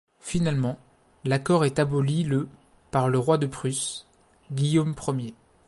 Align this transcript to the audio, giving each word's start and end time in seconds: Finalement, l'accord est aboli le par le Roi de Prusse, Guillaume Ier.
Finalement, 0.21 0.79
l'accord 1.25 1.63
est 1.63 1.77
aboli 1.77 2.23
le 2.23 2.47
par 2.89 3.07
le 3.07 3.19
Roi 3.19 3.37
de 3.37 3.45
Prusse, 3.45 4.07
Guillaume 4.49 4.95
Ier. 5.19 5.35